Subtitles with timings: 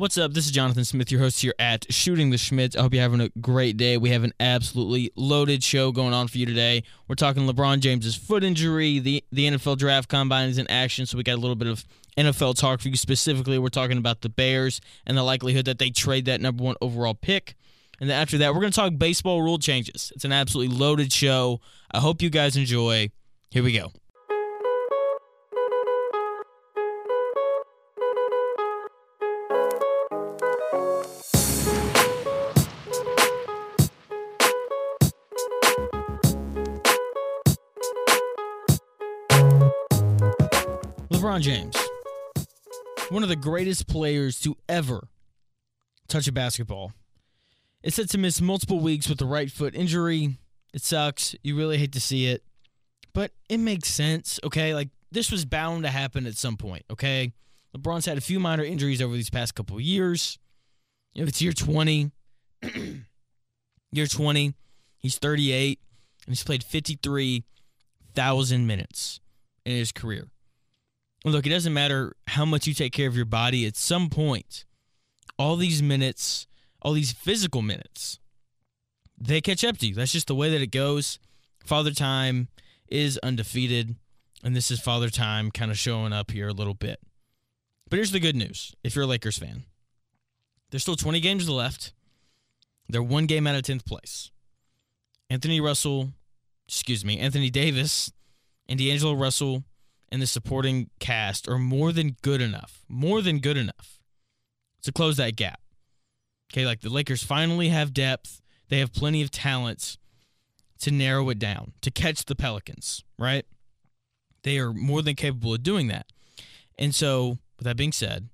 [0.00, 0.32] What's up?
[0.32, 2.74] This is Jonathan Smith, your host here at Shooting the Shmitt.
[2.74, 3.98] I hope you're having a great day.
[3.98, 6.84] We have an absolutely loaded show going on for you today.
[7.06, 8.98] We're talking LeBron James's foot injury.
[8.98, 11.84] The the NFL draft combine is in action, so we got a little bit of
[12.16, 13.58] NFL talk for you specifically.
[13.58, 17.12] We're talking about the Bears and the likelihood that they trade that number one overall
[17.12, 17.54] pick.
[18.00, 20.14] And then after that, we're going to talk baseball rule changes.
[20.16, 21.60] It's an absolutely loaded show.
[21.92, 23.10] I hope you guys enjoy.
[23.50, 23.92] Here we go.
[41.30, 41.76] LeBron James,
[43.08, 45.06] one of the greatest players to ever
[46.08, 46.92] touch a basketball.
[47.84, 50.38] It's set to miss multiple weeks with the right foot injury.
[50.74, 51.36] It sucks.
[51.44, 52.42] You really hate to see it,
[53.12, 54.74] but it makes sense, okay?
[54.74, 57.32] Like, this was bound to happen at some point, okay?
[57.76, 60.36] LeBron's had a few minor injuries over these past couple years.
[61.14, 62.10] If it's year 20.
[63.92, 64.54] year 20.
[64.98, 65.78] He's 38,
[66.26, 69.20] and he's played 53,000 minutes
[69.64, 70.26] in his career.
[71.24, 74.64] Look, it doesn't matter how much you take care of your body, at some point,
[75.38, 76.46] all these minutes,
[76.80, 78.18] all these physical minutes,
[79.18, 79.94] they catch up to you.
[79.94, 81.18] That's just the way that it goes.
[81.64, 82.48] Father Time
[82.88, 83.96] is undefeated,
[84.42, 87.00] and this is Father Time kind of showing up here a little bit.
[87.90, 89.64] But here's the good news if you're a Lakers fan
[90.70, 91.92] there's still 20 games left.
[92.88, 94.30] They're one game out of 10th place.
[95.28, 96.10] Anthony Russell,
[96.68, 98.12] excuse me, Anthony Davis
[98.68, 99.64] and D'Angelo Russell
[100.10, 104.00] and the supporting cast are more than good enough, more than good enough
[104.82, 105.60] to close that gap.
[106.52, 109.98] Okay, like the Lakers finally have depth, they have plenty of talents
[110.80, 113.44] to narrow it down, to catch the Pelicans, right?
[114.42, 116.06] They are more than capable of doing that.
[116.78, 118.30] And so, with that being said,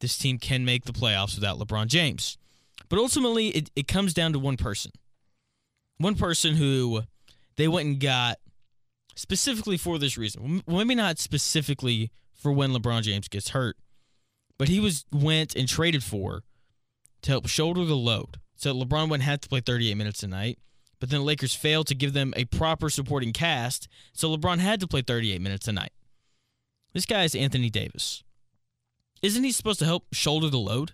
[0.00, 2.38] this team can make the playoffs without LeBron James.
[2.88, 4.90] But ultimately, it, it comes down to one person.
[5.98, 7.02] One person who
[7.56, 8.38] they went and got
[9.14, 10.62] specifically for this reason.
[10.66, 13.76] Maybe not specifically for when LeBron James gets hurt,
[14.58, 16.42] but he was went and traded for
[17.22, 18.38] to help shoulder the load.
[18.56, 20.58] So LeBron wouldn't have to play 38 minutes a night,
[21.00, 24.80] but then the Lakers failed to give them a proper supporting cast, so LeBron had
[24.80, 25.92] to play 38 minutes a night.
[26.92, 28.22] This guy is Anthony Davis.
[29.20, 30.92] Isn't he supposed to help shoulder the load?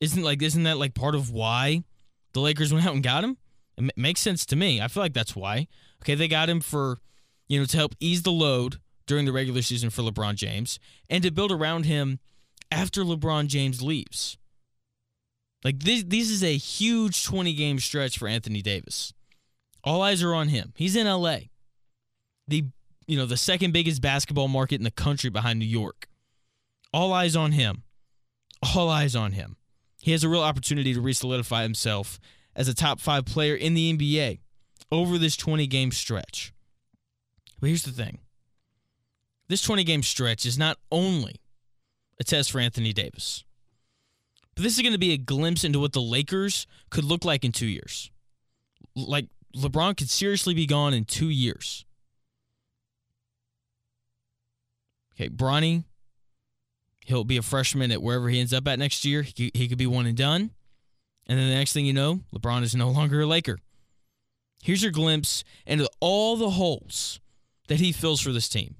[0.00, 1.84] Isn't like isn't that like part of why
[2.32, 3.36] the Lakers went out and got him?
[3.76, 4.80] It makes sense to me.
[4.80, 5.66] I feel like that's why.
[6.04, 6.98] Okay, they got him for,
[7.48, 8.76] you know, to help ease the load
[9.06, 10.78] during the regular season for LeBron James
[11.08, 12.18] and to build around him
[12.70, 14.36] after LeBron James leaves.
[15.64, 19.14] Like this this is a huge 20 game stretch for Anthony Davis.
[19.82, 20.74] All eyes are on him.
[20.76, 21.38] He's in LA.
[22.46, 22.66] The
[23.06, 26.08] you know, the second biggest basketball market in the country behind New York.
[26.92, 27.82] All eyes on him.
[28.74, 29.56] All eyes on him.
[30.00, 32.18] He has a real opportunity to re-solidify himself
[32.54, 34.40] as a top 5 player in the NBA
[34.94, 36.52] over this 20 game stretch.
[37.60, 38.18] But here's the thing
[39.48, 41.40] this 20 game stretch is not only
[42.20, 43.44] a test for Anthony Davis,
[44.54, 47.44] but this is going to be a glimpse into what the Lakers could look like
[47.44, 48.10] in two years.
[48.94, 51.84] Like, LeBron could seriously be gone in two years.
[55.14, 55.84] Okay, Bronny,
[57.04, 59.22] he'll be a freshman at wherever he ends up at next year.
[59.22, 60.50] He, he could be one and done.
[61.26, 63.58] And then the next thing you know, LeBron is no longer a Laker.
[64.64, 67.20] Here's your glimpse into all the holes
[67.68, 68.76] that he fills for this team.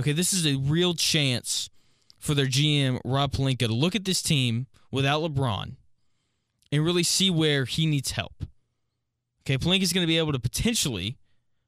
[0.00, 1.70] Okay, this is a real chance
[2.18, 5.76] for their GM, Rob Pelinka, to look at this team without LeBron
[6.72, 8.44] and really see where he needs help.
[9.44, 11.18] Okay, Pelinka is going to be able to potentially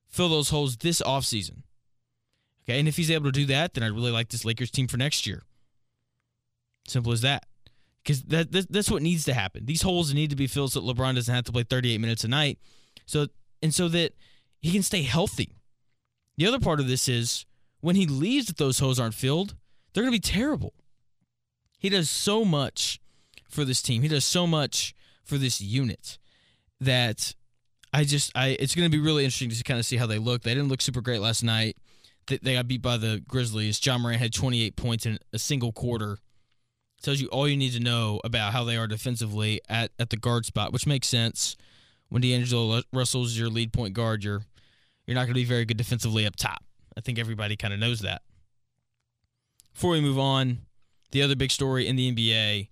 [0.09, 1.63] fill those holes this offseason.
[2.65, 4.89] Okay, and if he's able to do that, then I'd really like this Lakers team
[4.89, 5.45] for next year.
[6.89, 7.47] Simple as that.
[8.03, 9.65] Because that, that, that's what needs to happen.
[9.65, 12.29] These holes need to be filled so LeBron doesn't have to play 38 minutes a
[12.29, 12.59] night.
[13.07, 13.29] So
[13.65, 14.13] and so that
[14.61, 15.57] he can stay healthy.
[16.37, 17.47] The other part of this is
[17.81, 19.55] when he leaves, if those holes aren't filled,
[19.93, 20.75] they're going to be terrible.
[21.79, 23.01] He does so much
[23.49, 24.03] for this team.
[24.03, 24.95] He does so much
[25.25, 26.19] for this unit
[26.79, 27.35] that
[27.91, 30.19] I just I it's going to be really interesting to kind of see how they
[30.19, 30.43] look.
[30.43, 31.79] They didn't look super great last night.
[32.27, 33.85] They, got beat by the Grizzlies.
[33.85, 36.19] Ja Morant had 28 points in a single quarter.
[37.03, 40.17] Tells you all you need to know about how they are defensively at, at the
[40.17, 41.57] guard spot, which makes sense
[42.09, 44.43] when D'Angelo Russell's your lead point guard, you're
[45.07, 46.65] you're not going to be very good defensively up top.
[46.97, 48.23] I think everybody kind of knows that.
[49.75, 50.61] Before we move on,
[51.11, 52.69] the other big story in the NBA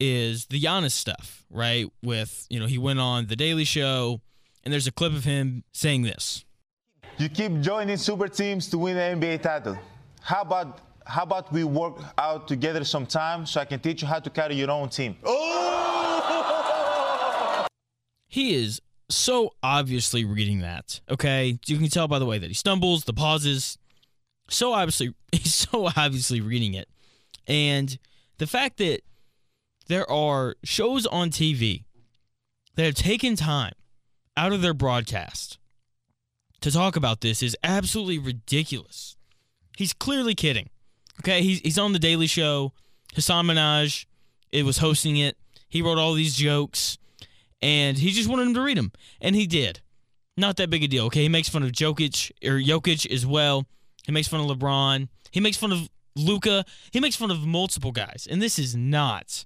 [0.00, 1.86] is the Giannis stuff, right?
[2.02, 4.20] With you know he went on the Daily Show,
[4.64, 6.44] and there's a clip of him saying this.
[7.18, 9.78] You keep joining super teams to win the NBA title.
[10.22, 14.18] How about how about we work out together sometime so I can teach you how
[14.20, 15.16] to carry your own team?
[15.24, 15.91] Oh!
[18.32, 18.80] He is
[19.10, 21.02] so obviously reading that.
[21.10, 23.76] Okay, you can tell by the way that he stumbles, the pauses.
[24.48, 26.88] So obviously, he's so obviously reading it,
[27.46, 27.98] and
[28.38, 29.02] the fact that
[29.88, 31.84] there are shows on TV
[32.76, 33.74] that have taken time
[34.34, 35.58] out of their broadcast
[36.62, 39.14] to talk about this is absolutely ridiculous.
[39.76, 40.70] He's clearly kidding.
[41.20, 42.72] Okay, he's he's on the Daily Show.
[43.12, 44.06] Hasan Minhaj,
[44.50, 45.36] it was hosting it.
[45.68, 46.96] He wrote all these jokes
[47.62, 49.80] and he just wanted him to read them, and he did.
[50.36, 51.06] Not that big a deal.
[51.06, 53.66] Okay, he makes fun of Jokic or Jokic as well.
[54.04, 55.08] He makes fun of LeBron.
[55.30, 56.64] He makes fun of Luka.
[56.90, 59.44] He makes fun of multiple guys, and this is not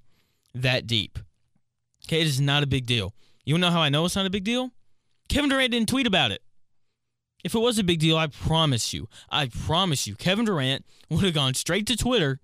[0.55, 1.19] that deep.
[2.07, 3.15] Okay, it is not a big deal.
[3.45, 4.71] You know how I know it's not a big deal?
[5.29, 6.43] Kevin Durant didn't tweet about it.
[7.45, 11.25] If it was a big deal, I promise you, I promise you, Kevin Durant would
[11.25, 12.41] have gone straight to Twitter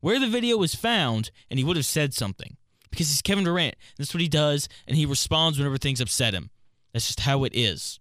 [0.00, 2.55] where the video was found and he would have said something
[2.90, 3.76] because he's Kevin Durant.
[3.96, 6.50] That's what he does, and he responds whenever things upset him.
[6.92, 8.00] That's just how it is.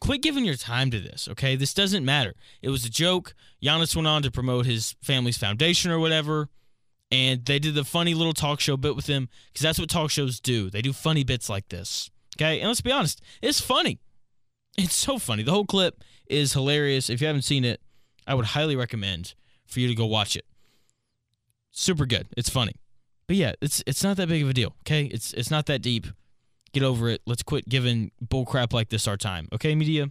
[0.00, 1.56] Quit giving your time to this, okay?
[1.56, 2.34] This doesn't matter.
[2.62, 3.34] It was a joke.
[3.62, 6.48] Giannis went on to promote his family's foundation or whatever,
[7.10, 10.10] and they did the funny little talk show bit with him because that's what talk
[10.10, 10.70] shows do.
[10.70, 12.60] They do funny bits like this, okay?
[12.60, 13.98] And let's be honest, it's funny.
[14.76, 15.42] It's so funny.
[15.42, 17.10] The whole clip is hilarious.
[17.10, 17.80] If you haven't seen it,
[18.26, 19.34] I would highly recommend
[19.66, 20.44] for you to go watch it.
[21.72, 22.28] Super good.
[22.36, 22.74] It's funny.
[23.28, 24.74] But yeah, it's it's not that big of a deal.
[24.80, 26.06] Okay, it's it's not that deep.
[26.72, 27.20] Get over it.
[27.26, 29.48] Let's quit giving bull crap like this our time.
[29.52, 30.10] Okay, media.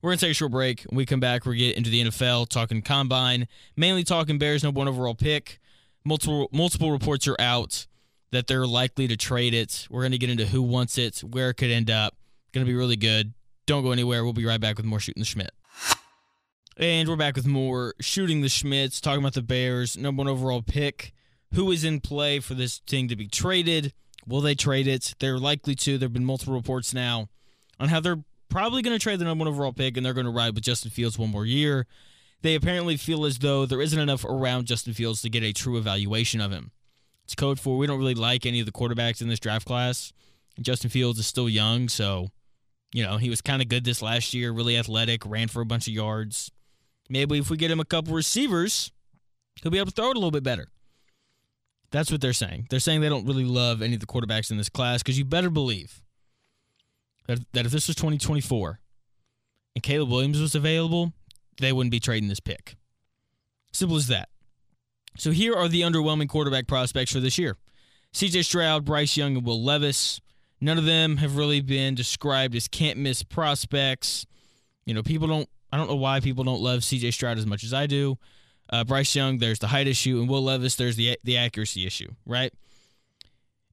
[0.00, 0.82] We're gonna take a short break.
[0.84, 3.46] When we come back, we're get into the NFL, talking combine,
[3.76, 4.64] mainly talking Bears.
[4.64, 5.60] number one overall pick.
[6.04, 7.86] Multiple multiple reports are out
[8.32, 9.86] that they're likely to trade it.
[9.90, 12.16] We're gonna get into who wants it, where it could end up.
[12.52, 13.34] Gonna be really good.
[13.66, 14.24] Don't go anywhere.
[14.24, 15.50] We'll be right back with more shooting the Shmitt.
[16.78, 20.62] And we're back with more shooting the Shmitt, talking about the Bears, number one overall
[20.62, 21.12] pick
[21.54, 23.92] who is in play for this thing to be traded.
[24.26, 25.14] Will they trade it?
[25.18, 25.98] They're likely to.
[25.98, 27.28] There have been multiple reports now
[27.80, 30.26] on how they're probably going to trade the number one overall pick and they're going
[30.26, 31.86] to ride with Justin Fields one more year.
[32.42, 35.78] They apparently feel as though there isn't enough around Justin Fields to get a true
[35.78, 36.72] evaluation of him.
[37.24, 40.12] It's code for we don't really like any of the quarterbacks in this draft class.
[40.60, 42.28] Justin Fields is still young, so
[42.92, 45.66] you know, he was kind of good this last year, really athletic, ran for a
[45.66, 46.50] bunch of yards.
[47.08, 48.92] Maybe if we get him a couple receivers,
[49.62, 50.68] he'll be able to throw it a little bit better.
[51.92, 52.66] That's what they're saying.
[52.70, 55.26] They're saying they don't really love any of the quarterbacks in this class because you
[55.26, 56.02] better believe
[57.28, 58.80] that, that if this was 2024
[59.76, 61.12] and Caleb Williams was available,
[61.60, 62.76] they wouldn't be trading this pick.
[63.72, 64.30] Simple as that.
[65.18, 67.58] So here are the underwhelming quarterback prospects for this year
[68.14, 70.20] CJ Stroud, Bryce Young, and Will Levis.
[70.60, 74.26] None of them have really been described as can't miss prospects.
[74.86, 77.64] You know, people don't, I don't know why people don't love CJ Stroud as much
[77.64, 78.16] as I do.
[78.70, 82.10] Uh, Bryce Young, there's the height issue, and Will Levis, there's the the accuracy issue,
[82.26, 82.52] right?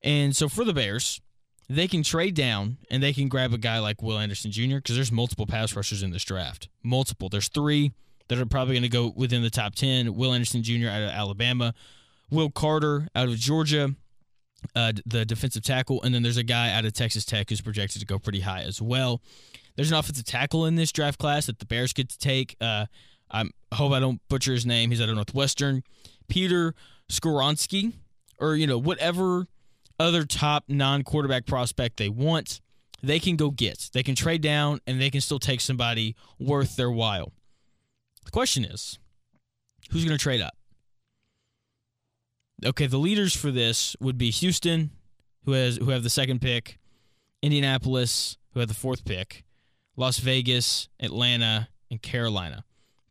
[0.03, 1.21] And so for the Bears,
[1.69, 4.77] they can trade down and they can grab a guy like Will Anderson Jr.
[4.77, 6.67] because there's multiple pass rushers in this draft.
[6.83, 7.29] Multiple.
[7.29, 7.91] There's three
[8.27, 10.15] that are probably going to go within the top 10.
[10.15, 10.87] Will Anderson Jr.
[10.87, 11.73] out of Alabama,
[12.31, 13.95] Will Carter out of Georgia,
[14.75, 18.01] uh, the defensive tackle, and then there's a guy out of Texas Tech who's projected
[18.01, 19.21] to go pretty high as well.
[19.75, 22.55] There's an offensive tackle in this draft class that the Bears get to take.
[22.59, 22.87] Uh,
[23.31, 24.89] I hope I don't butcher his name.
[24.89, 25.83] He's out of Northwestern.
[26.27, 26.73] Peter
[27.11, 27.93] Skoronski,
[28.37, 29.47] or you know whatever
[29.99, 32.61] other top non-quarterback prospect they want,
[33.03, 33.89] they can go get.
[33.93, 37.33] They can trade down and they can still take somebody worth their while.
[38.25, 38.99] The question is,
[39.91, 40.55] who's going to trade up?
[42.65, 44.91] Okay, the leaders for this would be Houston,
[45.45, 46.77] who has who have the second pick,
[47.41, 49.45] Indianapolis, who have the fourth pick,
[49.95, 52.65] Las Vegas, Atlanta, and Carolina.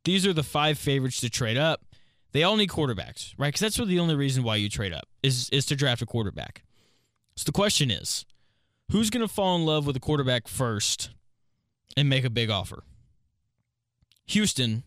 [0.09, 1.85] These are the five favorites to trade up.
[2.33, 3.49] They all need quarterbacks, right?
[3.49, 6.07] Because that's what the only reason why you trade up is is to draft a
[6.07, 6.63] quarterback.
[7.37, 8.25] So the question is,
[8.91, 11.11] who's going to fall in love with a quarterback first
[11.95, 12.85] and make a big offer?
[14.29, 14.85] Houston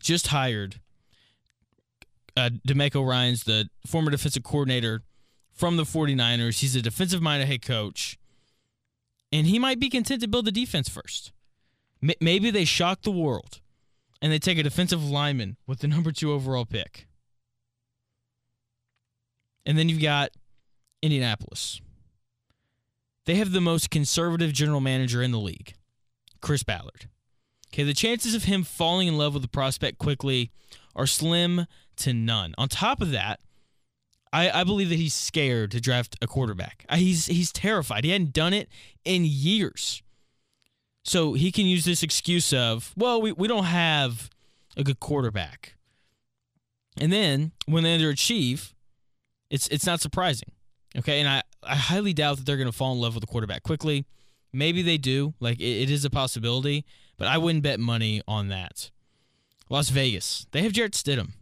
[0.00, 0.80] just hired
[2.34, 5.02] uh, DeMeco Ryans the former defensive coordinator
[5.52, 6.60] from the 49ers.
[6.60, 8.16] He's a defensive minded head coach,
[9.30, 11.32] and he might be content to build the defense first.
[12.02, 13.60] M- maybe they shock the world
[14.20, 17.06] and they take a defensive lineman with the number two overall pick.
[19.64, 20.30] And then you've got
[21.02, 21.80] Indianapolis.
[23.26, 25.74] They have the most conservative general manager in the league,
[26.40, 27.08] Chris Ballard.
[27.72, 30.50] Okay, the chances of him falling in love with the prospect quickly
[30.96, 32.54] are slim to none.
[32.56, 33.40] On top of that,
[34.32, 36.84] I, I believe that he's scared to draft a quarterback.
[36.92, 38.04] He's he's terrified.
[38.04, 38.68] He hadn't done it
[39.04, 40.02] in years.
[41.08, 44.28] So he can use this excuse of, well, we, we don't have
[44.76, 45.74] a good quarterback.
[47.00, 48.74] And then when they underachieve,
[49.50, 50.50] it's it's not surprising.
[50.96, 53.26] Okay, and I, I highly doubt that they're going to fall in love with the
[53.26, 54.04] quarterback quickly.
[54.52, 55.32] Maybe they do.
[55.40, 56.84] Like it, it is a possibility,
[57.16, 58.90] but I wouldn't bet money on that.
[59.70, 60.46] Las Vegas.
[60.50, 61.32] They have Jarrett Stidham.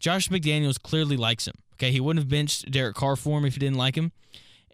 [0.00, 1.54] Josh McDaniels clearly likes him.
[1.74, 4.10] Okay, he wouldn't have benched Derek Carr for him if he didn't like him.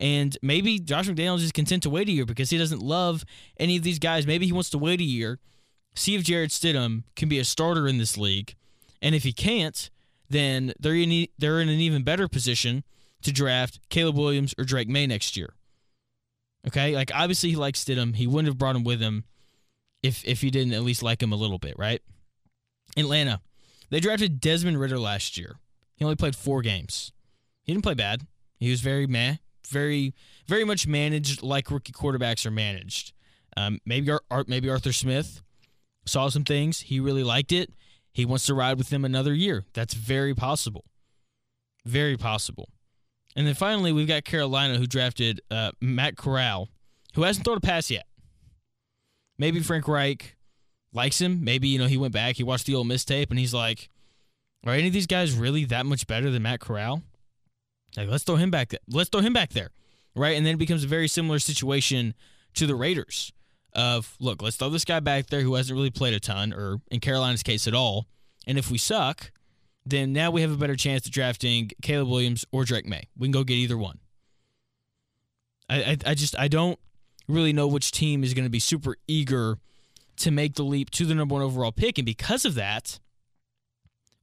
[0.00, 3.24] And maybe Josh McDaniels is content to wait a year because he doesn't love
[3.58, 4.26] any of these guys.
[4.26, 5.38] Maybe he wants to wait a year,
[5.94, 8.56] see if Jarrett Stidham can be a starter in this league.
[9.02, 9.90] And if he can't,
[10.30, 12.82] then they're in, they're in an even better position
[13.22, 15.54] to draft Caleb Williams or Drake Maye next year.
[16.66, 18.16] Okay, like obviously he likes Stidham.
[18.16, 19.24] He wouldn't have brought him with him
[20.02, 22.02] if if he didn't at least like him a little bit, right?
[22.96, 23.40] Atlanta,
[23.90, 25.56] they drafted Desmond Ridder last year.
[25.96, 27.12] He only played four games.
[27.62, 28.26] He didn't play bad.
[28.58, 29.36] He was very meh,
[29.68, 30.14] very
[30.46, 33.12] very much managed like rookie quarterbacks are managed.
[33.56, 35.42] Um, maybe Ar- maybe Arthur Smith
[36.06, 36.80] saw some things.
[36.80, 37.72] He really liked it.
[38.12, 39.64] He wants to ride with him another year.
[39.72, 40.84] That's very possible.
[41.84, 42.68] Very possible.
[43.36, 46.68] And then finally, we've got Carolina who drafted uh, Matt Corral,
[47.14, 48.06] who hasn't thrown a pass yet.
[49.38, 50.36] Maybe Frank Reich
[50.92, 51.44] likes him.
[51.44, 53.88] Maybe, you know, he went back, he watched the Ole Miss tape, and he's like,
[54.66, 57.02] are any of these guys really that much better than Matt Corral?
[57.96, 58.80] Like, let's throw him back there.
[58.88, 59.70] Let's throw him back there.
[60.14, 60.36] Right.
[60.36, 62.14] And then it becomes a very similar situation
[62.54, 63.32] to the Raiders
[63.72, 66.80] of, look, let's throw this guy back there who hasn't really played a ton, or
[66.90, 68.06] in Carolina's case at all.
[68.46, 69.30] And if we suck,
[69.86, 73.08] then now we have a better chance of drafting Caleb Williams or Drake Maye.
[73.16, 73.98] We can go get either one.
[75.68, 76.78] I, I, I just I don't
[77.28, 79.58] really know which team is going to be super eager
[80.16, 82.98] to make the leap to the number one overall pick, and because of that,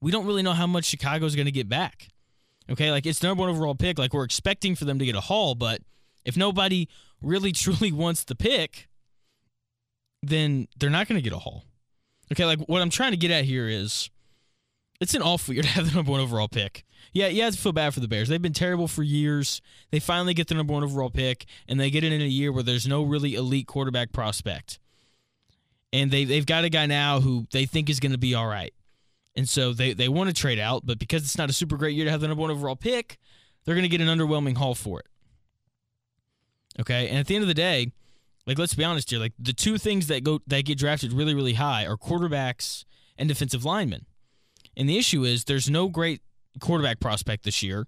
[0.02, 2.10] we don't really know how much Chicago is going to get back.
[2.70, 5.22] Okay, like it's number one overall pick, like we're expecting for them to get a
[5.22, 5.82] haul, but
[6.26, 6.88] if nobody
[7.22, 8.88] really truly wants the pick,
[10.22, 11.64] then they're not going to get a haul.
[12.32, 14.10] Okay, like what I'm trying to get at here is
[15.00, 16.84] it's an awful year to have the number one overall pick.
[17.14, 18.28] Yeah, you have to feel bad for the Bears.
[18.28, 19.62] They've been terrible for years.
[19.92, 22.52] They finally get the number one overall pick, and they get it in a year
[22.52, 24.80] where there's no really elite quarterback prospect.
[25.94, 28.48] And they, they've got a guy now who they think is going to be all
[28.48, 28.74] right.
[29.38, 31.96] And so they, they want to trade out, but because it's not a super great
[31.96, 33.20] year to have the number one overall pick,
[33.63, 35.06] they're going to get an underwhelming haul for it.
[36.79, 37.91] Okay, and at the end of the day,
[38.48, 41.36] like let's be honest here, like the two things that go that get drafted really
[41.36, 42.86] really high are quarterbacks
[43.17, 44.06] and defensive linemen.
[44.75, 46.22] And the issue is there's no great
[46.60, 47.88] quarterback prospect this year,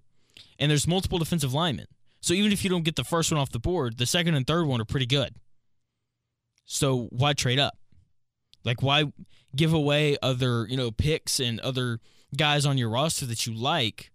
[0.59, 1.87] and there's multiple defensive linemen.
[2.21, 4.45] So even if you don't get the first one off the board, the second and
[4.45, 5.35] third one are pretty good.
[6.65, 7.78] So why trade up?
[8.63, 9.11] Like why
[9.55, 11.99] give away other, you know, picks and other
[12.35, 14.11] guys on your roster that you like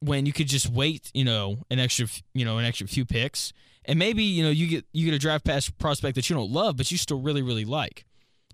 [0.00, 3.52] when you could just wait, you know, an extra, you know, an extra few picks
[3.84, 6.50] and maybe, you know, you get you get a draft pass prospect that you don't
[6.50, 8.04] love but you still really really like.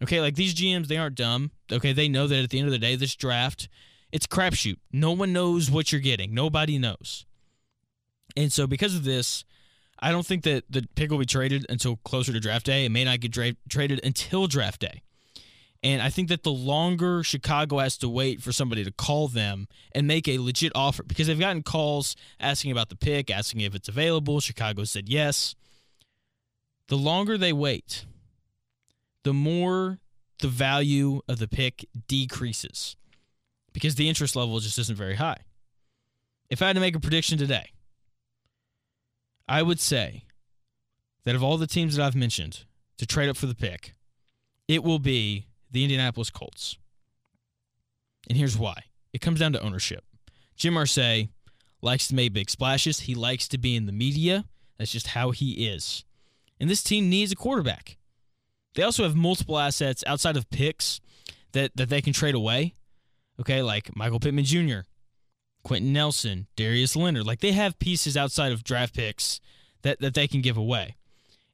[0.03, 1.53] Okay, like these GMs, they aren't dumb.
[1.71, 3.69] Okay, they know that at the end of the day, this draft,
[4.11, 4.77] it's crapshoot.
[4.93, 6.35] No one knows what you're getting.
[6.35, 7.27] Nobody knows.
[8.37, 9.45] And so because of this,
[10.05, 12.85] I don't think that the pick will be traded until closer to draft day.
[12.85, 15.01] It may not get dra- traded until draft day.
[15.83, 19.67] And I think that the longer Chicago has to wait for somebody to call them
[19.93, 23.75] and make a legit offer, because they've gotten calls asking about the pick, asking if
[23.75, 24.41] it's available.
[24.41, 25.55] Chicago said yes.
[26.89, 28.05] The longer they wait,
[29.23, 30.01] the more
[30.41, 32.97] the value of the pick decreases
[33.73, 35.39] because the interest level just isn't very high.
[36.51, 37.71] If I had to make a prediction today,
[39.47, 40.25] I would say
[41.25, 42.65] that of all the teams that I've mentioned
[42.99, 43.95] to trade up for the pick,
[44.69, 46.79] it will be the Indianapolis Colts.
[48.29, 50.05] And here's why it comes down to ownership.
[50.57, 51.29] Jim Irsay
[51.83, 54.45] likes to make big splashes, he likes to be in the media.
[54.79, 56.05] That's just how he is.
[56.59, 57.99] And this team needs a quarterback.
[58.75, 61.01] They also have multiple assets outside of picks
[61.53, 62.75] that, that they can trade away.
[63.41, 64.81] Okay, like Michael Pittman Jr.,
[65.65, 67.27] Quenton Nelson, Darius Leonard.
[67.27, 69.41] Like they have pieces outside of draft picks
[69.83, 70.97] that, that they can give away.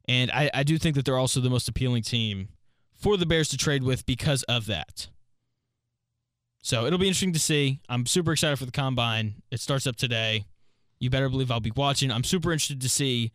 [0.08, 2.48] And I, I do think that they're also the most appealing team
[2.94, 5.08] for the Bears to trade with because of that.
[6.62, 7.80] So it'll be interesting to see.
[7.88, 9.36] I'm super excited for the combine.
[9.50, 10.44] It starts up today.
[10.98, 12.10] You better believe I'll be watching.
[12.10, 13.32] I'm super interested to see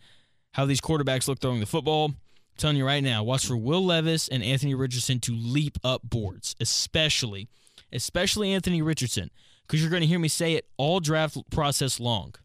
[0.52, 2.14] how these quarterbacks look throwing the football
[2.56, 6.02] I'm telling you right now, watch for Will Levis and Anthony Richardson to leap up
[6.04, 7.50] boards, especially,
[7.92, 9.30] especially Anthony Richardson,
[9.66, 12.36] because you're going to hear me say it all draft process long.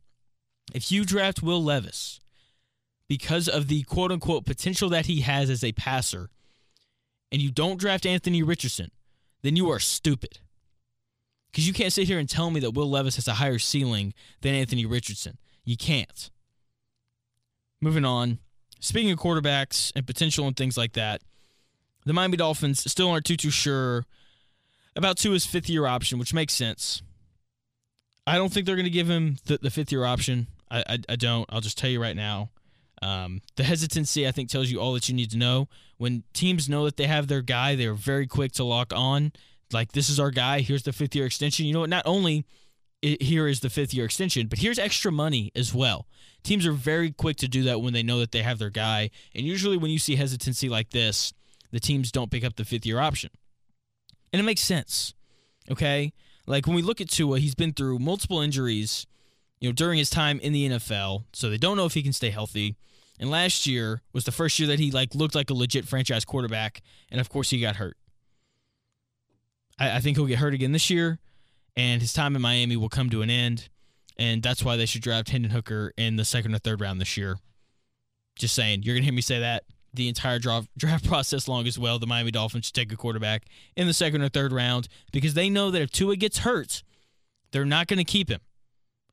[0.72, 2.20] If you draft Will Levis
[3.08, 6.30] because of the quote unquote potential that he has as a passer,
[7.32, 8.90] and you don't draft Anthony Richardson,
[9.42, 10.38] then you are stupid.
[11.50, 14.14] Because you can't sit here and tell me that Will Levis has a higher ceiling
[14.40, 15.38] than Anthony Richardson.
[15.64, 16.30] You can't.
[17.80, 18.38] Moving on.
[18.78, 21.22] Speaking of quarterbacks and potential and things like that,
[22.06, 24.06] the Miami Dolphins still aren't too too sure
[24.96, 27.02] about Tua's fifth year option, which makes sense.
[28.26, 30.46] I don't think they're going to give him the, the fifth year option.
[30.70, 31.46] I, I, I don't.
[31.50, 32.50] I'll just tell you right now.
[33.02, 35.68] Um, the hesitancy, I think, tells you all that you need to know.
[35.96, 39.32] When teams know that they have their guy, they're very quick to lock on.
[39.72, 40.60] Like, this is our guy.
[40.60, 41.66] Here's the fifth year extension.
[41.66, 41.90] You know what?
[41.90, 42.44] Not only
[43.02, 46.06] it, here is the fifth year extension, but here's extra money as well.
[46.42, 49.10] Teams are very quick to do that when they know that they have their guy.
[49.34, 51.32] And usually, when you see hesitancy like this,
[51.70, 53.30] the teams don't pick up the fifth year option.
[54.32, 55.14] And it makes sense.
[55.70, 56.12] Okay?
[56.50, 59.06] Like when we look at Tua, he's been through multiple injuries,
[59.60, 62.12] you know, during his time in the NFL, so they don't know if he can
[62.12, 62.76] stay healthy.
[63.20, 66.24] And last year was the first year that he like looked like a legit franchise
[66.24, 67.96] quarterback, and of course he got hurt.
[69.78, 71.20] I, I think he'll get hurt again this year,
[71.76, 73.68] and his time in Miami will come to an end,
[74.16, 77.16] and that's why they should draft Hendon Hooker in the second or third round this
[77.16, 77.38] year.
[78.34, 81.78] Just saying, you're gonna hear me say that the entire draft, draft process long as
[81.78, 81.98] well.
[81.98, 83.44] The Miami Dolphins should take a quarterback
[83.76, 86.82] in the second or third round because they know that if Tua gets hurt,
[87.52, 88.40] they're not going to keep him.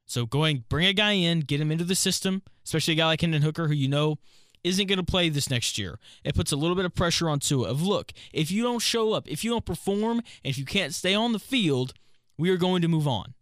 [0.05, 3.21] So going, bring a guy in, get him into the system, especially a guy like
[3.21, 4.17] Hendon Hooker who you know
[4.63, 5.99] isn't going to play this next year.
[6.23, 9.13] It puts a little bit of pressure on Tua of look, if you don't show
[9.13, 11.93] up, if you don't perform, and if you can't stay on the field,
[12.37, 13.33] we are going to move on.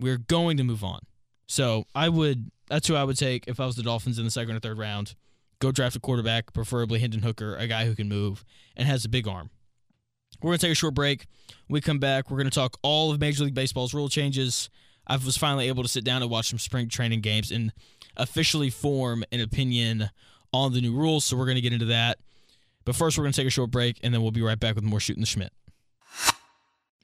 [0.00, 1.00] We're going to move on.
[1.46, 4.30] So I would that's who I would take if I was the Dolphins in the
[4.30, 5.14] second or third round
[5.60, 8.44] go draft a quarterback, preferably Hendon Hooker, a guy who can move
[8.76, 9.50] and has a big arm.
[10.42, 11.26] We're going to take a short break.
[11.66, 14.68] When we come back, we're going to talk all of Major League Baseball's rule changes.
[15.06, 17.72] I was finally able to sit down and watch some spring training games and
[18.16, 20.10] officially form an opinion
[20.52, 21.24] on the new rules.
[21.24, 22.18] So we're going to get into that.
[22.84, 24.74] But first, we're going to take a short break, and then we'll be right back
[24.74, 25.50] with more Shooting the Shmitt.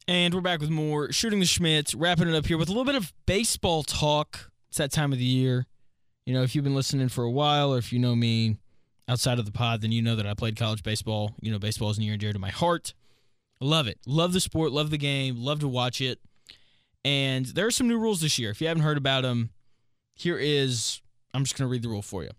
[0.07, 2.85] And we're back with more Shooting the Shmitt, wrapping it up here with a little
[2.85, 4.51] bit of baseball talk.
[4.69, 5.67] It's that time of the year.
[6.25, 8.57] You know, if you've been listening for a while or if you know me
[9.09, 11.35] outside of the pod, then you know that I played college baseball.
[11.41, 12.95] You know, baseball is near and dear to my heart.
[13.61, 13.99] I love it.
[14.07, 16.21] Love the sport, love the game, love to watch it.
[17.05, 18.51] And there are some new rules this year.
[18.51, 19.51] If you haven't heard about them,
[20.15, 21.01] here is
[21.35, 22.31] I'm just going to read the rule for you.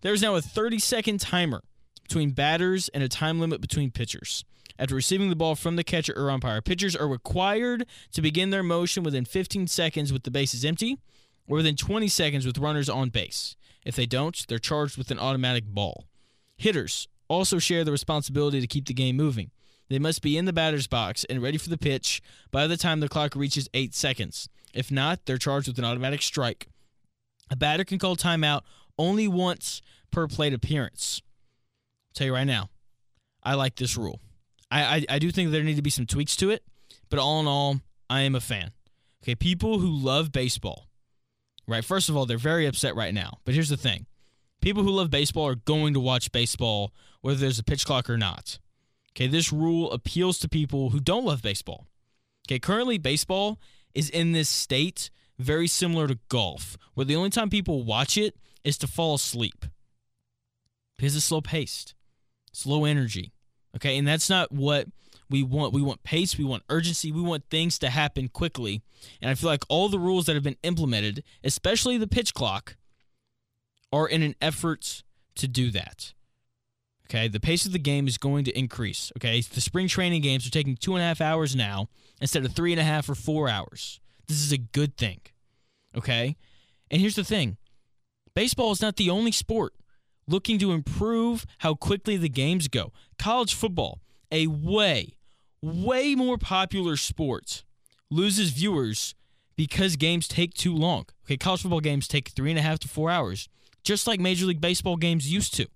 [0.00, 1.62] There's now a 30 second timer
[2.02, 4.44] between batters and a time limit between pitchers.
[4.78, 8.62] After receiving the ball from the catcher or umpire, pitchers are required to begin their
[8.62, 10.98] motion within 15 seconds with the bases empty
[11.48, 13.56] or within 20 seconds with runners on base.
[13.84, 16.06] If they don't, they're charged with an automatic ball.
[16.56, 19.50] Hitters also share the responsibility to keep the game moving.
[19.88, 23.00] They must be in the batter's box and ready for the pitch by the time
[23.00, 24.48] the clock reaches 8 seconds.
[24.74, 26.68] If not, they're charged with an automatic strike.
[27.50, 28.62] A batter can call timeout
[28.98, 29.80] only once
[30.10, 31.22] per plate appearance.
[32.10, 32.68] I'll tell you right now,
[33.42, 34.20] I like this rule.
[34.70, 36.62] I, I, I do think there need to be some tweaks to it,
[37.08, 37.80] but all in all,
[38.10, 38.72] I am a fan.
[39.22, 40.87] Okay, people who love baseball,
[41.68, 41.84] right?
[41.84, 43.38] First of all, they're very upset right now.
[43.44, 44.06] But here's the thing
[44.60, 48.18] people who love baseball are going to watch baseball whether there's a pitch clock or
[48.18, 48.58] not.
[49.12, 51.86] Okay, this rule appeals to people who don't love baseball.
[52.46, 53.58] Okay, currently, baseball
[53.94, 58.34] is in this state very similar to golf, where the only time people watch it
[58.64, 59.64] is to fall asleep
[60.96, 61.94] because it's slow paced,
[62.52, 63.32] slow energy.
[63.76, 64.86] Okay, and that's not what
[65.30, 68.82] we want we want pace, we want urgency, we want things to happen quickly.
[69.20, 72.76] And I feel like all the rules that have been implemented, especially the pitch clock,
[73.92, 75.02] are in an effort
[75.36, 76.14] to do that.
[77.10, 79.10] Okay, the pace of the game is going to increase.
[79.16, 81.88] Okay, the spring training games are taking two and a half hours now
[82.20, 84.00] instead of three and a half or four hours.
[84.26, 85.20] This is a good thing.
[85.96, 86.36] Okay,
[86.90, 87.56] and here's the thing
[88.34, 89.72] baseball is not the only sport
[90.26, 92.92] looking to improve how quickly the games go.
[93.18, 95.14] College football, a way,
[95.62, 97.64] way more popular sports
[98.10, 99.14] loses viewers
[99.56, 101.06] because games take too long.
[101.24, 103.48] Okay, college football games take three and a half to four hours,
[103.82, 105.66] just like Major League Baseball games used to.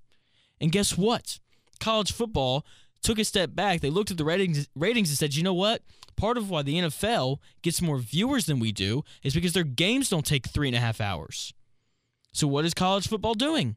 [0.60, 1.40] And guess what?
[1.80, 2.64] College football
[3.02, 3.80] took a step back.
[3.80, 5.82] They looked at the ratings, ratings and said, you know what?
[6.16, 10.08] Part of why the NFL gets more viewers than we do is because their games
[10.08, 11.52] don't take three and a half hours.
[12.32, 13.76] So, what is college football doing?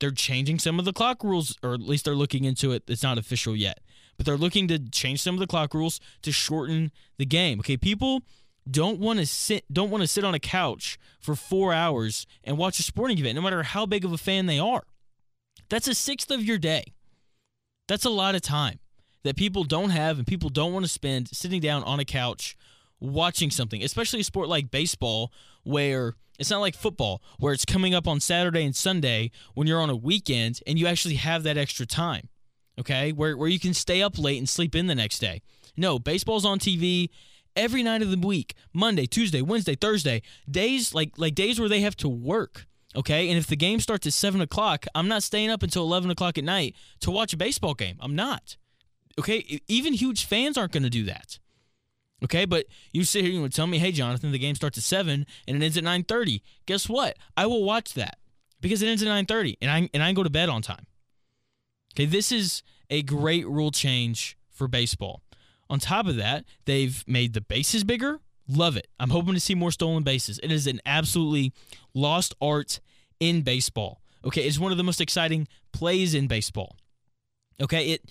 [0.00, 2.82] They're changing some of the clock rules, or at least they're looking into it.
[2.88, 3.78] It's not official yet
[4.16, 7.60] but they're looking to change some of the clock rules to shorten the game.
[7.60, 8.22] Okay, people
[8.70, 12.56] don't want to sit don't want to sit on a couch for 4 hours and
[12.56, 14.84] watch a sporting event no matter how big of a fan they are.
[15.68, 16.84] That's a sixth of your day.
[17.88, 18.78] That's a lot of time
[19.22, 22.56] that people don't have and people don't want to spend sitting down on a couch
[23.00, 27.94] watching something, especially a sport like baseball where it's not like football where it's coming
[27.94, 31.56] up on Saturday and Sunday when you're on a weekend and you actually have that
[31.56, 32.28] extra time
[32.78, 35.42] okay, where, where you can stay up late and sleep in the next day.
[35.76, 37.10] No, baseball's on TV
[37.56, 41.80] every night of the week Monday, Tuesday, Wednesday, Thursday, days like, like days where they
[41.80, 42.66] have to work.
[42.96, 46.10] Okay, and if the game starts at seven o'clock, I'm not staying up until eleven
[46.10, 47.96] o'clock at night to watch a baseball game.
[48.00, 48.56] I'm not.
[49.18, 51.38] Okay, even huge fans aren't going to do that.
[52.22, 54.84] Okay, but you sit here and you tell me, hey Jonathan, the game starts at
[54.84, 56.42] seven and it ends at nine thirty.
[56.66, 57.16] Guess what?
[57.36, 58.18] I will watch that
[58.60, 60.86] because it ends at nine thirty and I and I go to bed on time.
[61.94, 65.22] Okay, this is a great rule change for baseball.
[65.70, 68.20] On top of that, they've made the bases bigger.
[68.48, 68.88] Love it.
[69.00, 70.38] I'm hoping to see more stolen bases.
[70.42, 71.52] It is an absolutely
[71.94, 72.80] lost art
[73.20, 74.00] in baseball.
[74.24, 76.76] Okay, it's one of the most exciting plays in baseball.
[77.60, 78.10] Okay, it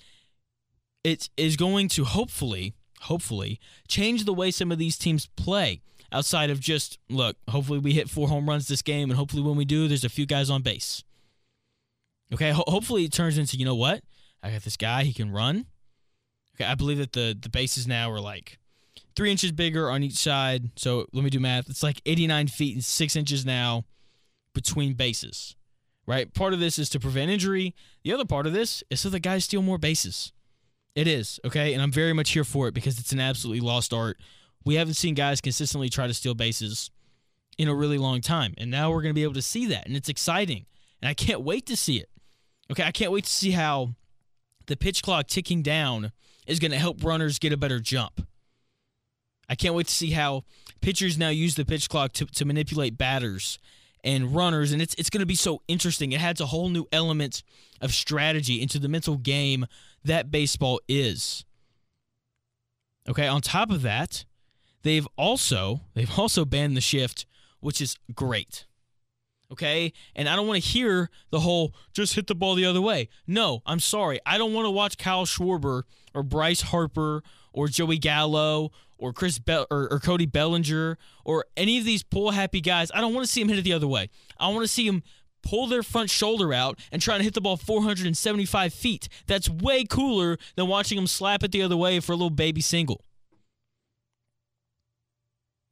[1.04, 5.82] it is going to hopefully hopefully change the way some of these teams play
[6.14, 9.58] outside of just look, hopefully we hit four home runs this game and hopefully when
[9.58, 11.04] we do there's a few guys on base.
[12.34, 14.04] Okay, ho- hopefully it turns into, you know what?
[14.42, 15.66] I got this guy, he can run.
[16.56, 18.60] Okay, I believe that the the bases now are like
[19.16, 20.72] three inches bigger on each side.
[20.76, 21.70] So let me do math.
[21.70, 23.86] It's like 89 feet and six inches now
[24.54, 25.56] between bases,
[26.06, 26.32] right?
[26.34, 27.74] Part of this is to prevent injury.
[28.04, 30.32] The other part of this is so the guys steal more bases.
[30.96, 31.74] It is, okay?
[31.74, 34.18] And I'm very much here for it because it's an absolutely lost art.
[34.64, 36.92] We haven't seen guys consistently try to steal bases
[37.58, 38.54] in a really long time.
[38.60, 39.88] And now we're going to be able to see that.
[39.88, 40.68] And it's exciting.
[41.02, 42.10] And I can't wait to see it.
[42.72, 43.96] Okay, I can't wait to see how
[44.68, 46.12] the pitch clock ticking down
[46.48, 48.26] is going to help runners get a better jump.
[49.50, 50.44] I can't wait to see how
[50.82, 53.60] pitchers now use the pitch clock to, to manipulate batters
[54.04, 56.12] and runners, and it's it's going to be so interesting.
[56.12, 57.44] It adds a whole new element
[57.82, 59.66] of strategy into the mental game
[60.04, 61.46] that baseball is.
[63.08, 64.26] Okay, on top of that,
[64.84, 67.26] they've also they've also banned the shift,
[67.60, 68.66] which is great.
[69.54, 72.82] Okay, and I don't want to hear the whole just hit the ball the other
[72.82, 73.08] way.
[73.28, 75.84] No, I'm sorry, I don't want to watch Kyle Schwarber
[76.16, 77.22] or Bryce Harper
[77.54, 82.32] or Joey Gallo or Chris Be- or, or Cody Bellinger or any of these pull
[82.32, 82.92] happy guys.
[82.96, 84.10] I don't want to see them hit it the other way.
[84.40, 85.04] I want to see them
[85.44, 89.08] pull their front shoulder out and try to hit the ball 475 feet.
[89.28, 92.62] That's way cooler than watching them slap it the other way for a little baby
[92.62, 93.04] single.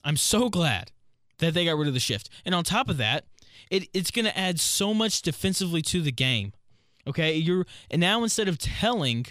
[0.04, 0.92] I'm so glad
[1.40, 2.30] that they got rid of the shift.
[2.46, 3.26] And on top of that,
[3.72, 6.54] it, it's going to add so much defensively to the game.
[7.08, 9.26] Okay, you're and now instead of telling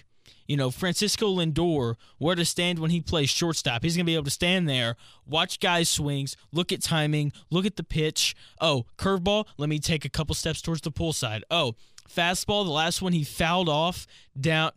[0.50, 3.84] you know, Francisco Lindor where to stand when he plays shortstop.
[3.84, 7.64] He's going to be able to stand there, watch guys' swings, look at timing, look
[7.64, 8.34] at the pitch.
[8.60, 11.44] Oh, curveball, let me take a couple steps towards the pull side.
[11.52, 11.76] Oh,
[12.12, 14.08] fastball, the last one he fouled off
[14.40, 14.72] down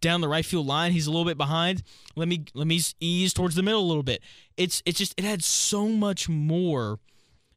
[0.00, 0.92] down the right field line.
[0.92, 1.82] He's a little bit behind.
[2.14, 4.22] Let me let me ease towards the middle a little bit.
[4.56, 7.00] It's it's just it adds so much more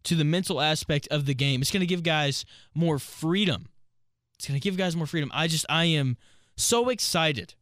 [0.03, 1.61] to the mental aspect of the game.
[1.61, 3.67] It's going to give guys more freedom.
[4.37, 5.31] It's going to give guys more freedom.
[5.33, 6.17] I just I am
[6.55, 7.55] so excited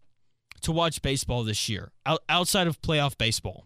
[0.62, 3.66] to watch baseball this year out, outside of playoff baseball.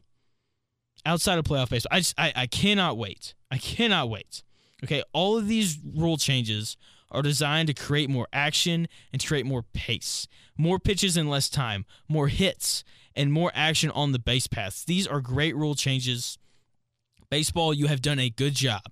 [1.05, 3.33] Outside of playoff baseball, I just I, I cannot wait.
[3.49, 4.43] I cannot wait.
[4.83, 6.77] Okay, all of these rule changes
[7.11, 11.49] are designed to create more action and to create more pace, more pitches in less
[11.49, 12.83] time, more hits,
[13.15, 14.85] and more action on the base paths.
[14.85, 16.37] These are great rule changes.
[17.31, 18.83] Baseball, you have done a good job.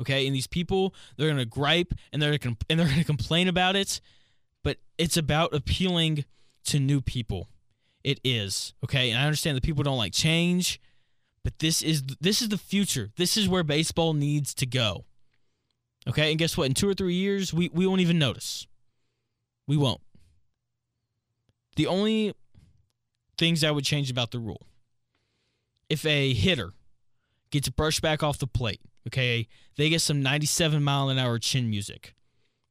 [0.00, 3.76] Okay, and these people they're gonna gripe and they're gonna, and they're gonna complain about
[3.76, 4.00] it,
[4.64, 6.24] but it's about appealing
[6.64, 7.48] to new people.
[8.02, 10.80] It is okay, and I understand that people don't like change,
[11.44, 13.12] but this is this is the future.
[13.16, 15.04] This is where baseball needs to go.
[16.08, 16.66] Okay, and guess what?
[16.66, 18.66] In two or three years, we we won't even notice.
[19.68, 20.00] We won't.
[21.76, 22.34] The only
[23.38, 24.66] things I would change about the rule,
[25.88, 26.72] if a hitter
[27.54, 31.70] gets brushed back off the plate, okay, they get some 97 mile an hour chin
[31.70, 32.14] music.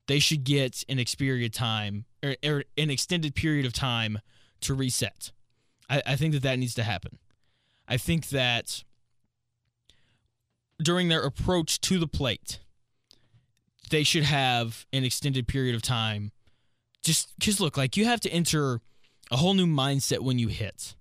[0.07, 4.19] They should get an experienced time or, or an extended period of time
[4.61, 5.31] to reset.
[5.89, 7.17] I, I think that that needs to happen.
[7.87, 8.83] I think that
[10.81, 12.59] during their approach to the plate,
[13.89, 16.31] they should have an extended period of time.
[17.01, 18.81] Just because, look, like you have to enter
[19.31, 20.95] a whole new mindset when you hit.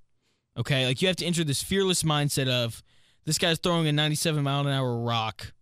[0.57, 0.87] Okay.
[0.87, 2.83] Like you have to enter this fearless mindset of
[3.25, 5.53] this guy's throwing a 97 mile an hour rock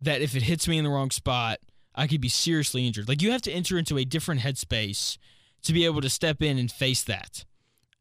[0.00, 1.58] that if it hits me in the wrong spot,
[1.94, 3.08] I could be seriously injured.
[3.08, 5.18] Like you have to enter into a different headspace
[5.62, 7.44] to be able to step in and face that.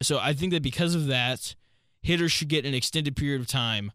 [0.02, 1.56] So I think that because of that,
[2.02, 3.92] hitters should get an extended period of time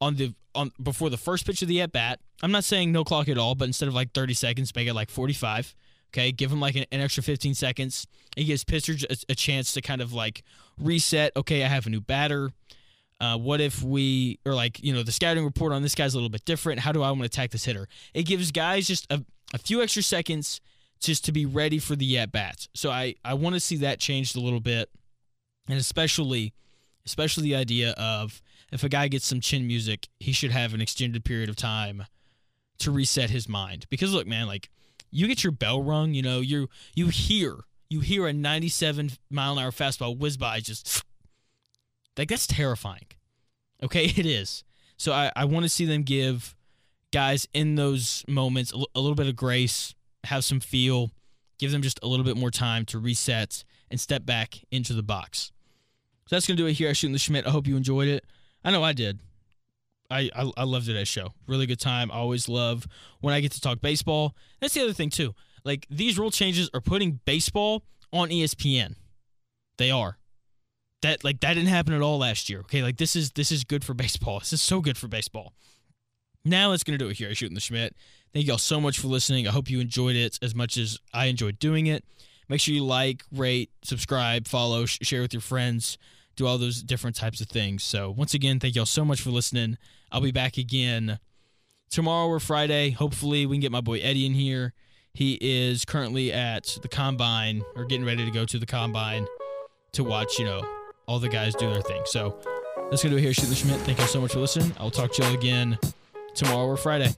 [0.00, 2.20] on the on before the first pitch of the at bat.
[2.42, 4.94] I'm not saying no clock at all, but instead of like 30 seconds, make it
[4.94, 5.74] like 45.
[6.10, 8.06] Okay, give them like an, an extra 15 seconds.
[8.36, 10.42] It gives pitchers a, a, chance to kind of like
[10.78, 11.32] reset.
[11.36, 12.50] Okay, I have a new batter.
[13.22, 16.16] Uh, what if we, or like, you know, the scouting report on this guy's a
[16.16, 16.80] little bit different.
[16.80, 17.86] How do I want to attack this hitter?
[18.14, 20.60] It gives guys just a, a few extra seconds
[20.98, 22.68] just to be ready for the at bats.
[22.74, 24.90] So I, I want to see that changed a little bit.
[25.68, 26.52] And especially,
[27.06, 30.80] especially the idea of if a guy gets some chin music, he should have an
[30.80, 32.06] extended period of time
[32.78, 33.86] to reset his mind.
[33.88, 34.68] Because look, man, like
[35.12, 37.58] you get your bell rung, you know, you you hear
[37.88, 41.04] you hear a 97 mile an hour fastball whiz by just
[42.16, 43.06] like that's terrifying.
[43.82, 44.64] Okay, it is.
[44.96, 46.54] So I, I want to see them give
[47.12, 49.94] guys in those moments a, l- a little bit of grace,
[50.24, 51.10] have some feel,
[51.58, 55.02] give them just a little bit more time to reset and step back into the
[55.02, 55.52] box.
[56.28, 57.46] So that's gonna do it here at Shooting the Shmitt.
[57.46, 58.24] I hope you enjoyed it.
[58.64, 59.18] I know I did.
[60.10, 61.32] I, I, I loved today's show.
[61.46, 62.10] Really good time.
[62.12, 62.86] I always love
[63.20, 64.36] when I get to talk baseball.
[64.60, 65.34] That's the other thing too.
[65.64, 68.94] Like these rule changes are putting baseball on ESPN.
[69.78, 70.18] They are.
[71.02, 72.60] That like that didn't happen at all last year.
[72.60, 74.38] Okay, like this is this is good for baseball.
[74.40, 75.52] This is so good for baseball.
[76.44, 77.90] Now that's gonna do it here Shooting the Shmitt.
[78.32, 79.46] Thank y'all so much for listening.
[79.46, 82.04] I hope you enjoyed it as much as I enjoyed doing it.
[82.48, 85.98] Make sure you like, rate, subscribe, follow, sh- share with your friends,
[86.36, 87.82] do all those different types of things.
[87.82, 89.76] So once again, thank y'all so much for listening.
[90.10, 91.18] I'll be back again
[91.90, 92.90] tomorrow or Friday.
[92.90, 94.72] Hopefully, we can get my boy Eddie in here.
[95.14, 99.26] He is currently at the combine or getting ready to go to the combine
[99.92, 100.66] to watch, you know,
[101.06, 102.02] all the guys do their thing.
[102.06, 102.36] So
[102.90, 103.78] that's gonna do it here, Shoot the Shmitt.
[103.80, 104.72] Thank you so much for listening.
[104.78, 105.78] I'll talk to y'all again
[106.34, 107.14] tomorrow or Friday.